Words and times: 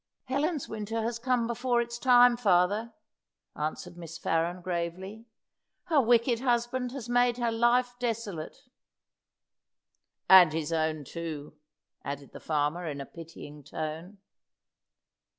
"Helen's 0.23 0.67
winter 0.67 1.03
has 1.03 1.19
come 1.19 1.45
before 1.45 1.79
its 1.79 1.99
time, 1.99 2.35
father," 2.35 2.91
answered 3.55 3.97
Miss 3.97 4.17
Farren, 4.17 4.63
gravely. 4.63 5.25
"Her 5.83 6.01
wicked 6.01 6.39
husband 6.39 6.91
has 6.93 7.07
made 7.07 7.37
her 7.37 7.51
life 7.51 7.93
desolate." 7.99 8.67
"And 10.27 10.53
his 10.53 10.73
own 10.73 11.03
too," 11.03 11.53
added 12.03 12.31
the 12.31 12.39
farmer, 12.39 12.87
in 12.87 12.99
a 12.99 13.05
pitying 13.05 13.63
tone. 13.63 14.17